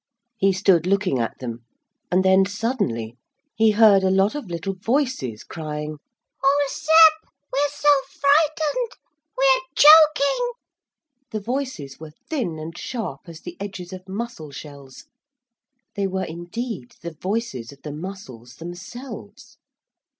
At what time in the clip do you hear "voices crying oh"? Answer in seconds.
4.73-6.69